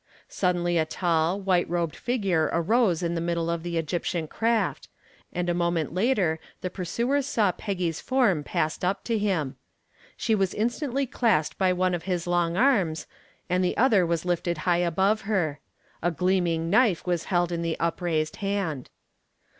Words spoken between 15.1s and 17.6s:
her. A gleaming knife was held